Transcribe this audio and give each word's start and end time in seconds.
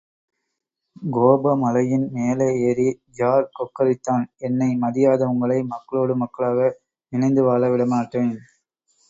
கோபமலையின் 1.11 2.05
மேலே 2.11 2.47
ஏறி 2.61 2.87
ஜார் 3.11 3.45
கொக்கரித்தான் 3.59 4.25
என்னை 4.39 4.69
மதியாத 4.81 5.29
உங்களை 5.29 5.59
மக்களோடு 5.67 6.15
மக்களாக 6.23 6.73
இணைந்து 7.13 7.43
வாழ 7.43 7.61
விடமாட்டேன்! 7.69 8.35